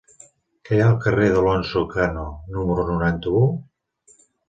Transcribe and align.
Què 0.69 0.73
hi 0.77 0.81
ha 0.85 0.87
al 0.93 0.97
carrer 1.03 1.27
d'Alonso 1.35 1.85
Cano 1.93 2.27
número 2.57 2.91
noranta-u? 2.91 3.47